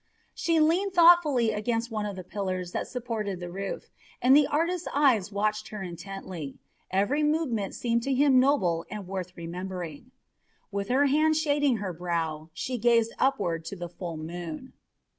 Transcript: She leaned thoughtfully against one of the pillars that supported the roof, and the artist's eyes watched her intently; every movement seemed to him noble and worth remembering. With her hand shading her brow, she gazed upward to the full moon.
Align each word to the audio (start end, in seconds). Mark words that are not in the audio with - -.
She 0.33 0.59
leaned 0.59 0.93
thoughtfully 0.95 1.51
against 1.51 1.91
one 1.91 2.07
of 2.07 2.15
the 2.15 2.23
pillars 2.23 2.71
that 2.71 2.87
supported 2.87 3.39
the 3.39 3.51
roof, 3.51 3.91
and 4.19 4.35
the 4.35 4.47
artist's 4.47 4.87
eyes 4.91 5.31
watched 5.31 5.67
her 5.67 5.83
intently; 5.83 6.57
every 6.89 7.21
movement 7.21 7.75
seemed 7.75 8.01
to 8.01 8.13
him 8.15 8.39
noble 8.39 8.83
and 8.89 9.07
worth 9.07 9.37
remembering. 9.37 10.09
With 10.71 10.89
her 10.89 11.05
hand 11.05 11.35
shading 11.37 11.77
her 11.77 11.93
brow, 11.93 12.49
she 12.51 12.79
gazed 12.79 13.13
upward 13.19 13.63
to 13.65 13.75
the 13.75 13.89
full 13.89 14.17
moon. 14.17 14.73